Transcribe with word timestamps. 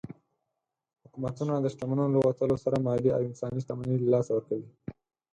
حکومتونه 1.03 1.53
د 1.59 1.65
شتمنو 1.73 2.05
له 2.13 2.19
وتلو 2.25 2.55
سره 2.63 2.77
مالي 2.85 3.09
او 3.15 3.21
انساني 3.29 3.59
شتمني 3.63 3.95
له 4.01 4.07
لاسه 4.13 4.31
ورکوي. 4.33 4.69